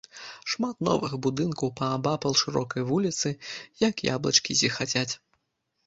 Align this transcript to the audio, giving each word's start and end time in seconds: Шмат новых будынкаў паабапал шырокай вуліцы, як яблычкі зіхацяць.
Шмат 0.53 0.79
новых 0.87 1.13
будынкаў 1.25 1.73
паабапал 1.81 2.33
шырокай 2.41 2.89
вуліцы, 2.91 3.37
як 3.89 3.95
яблычкі 4.15 4.61
зіхацяць. 4.65 5.11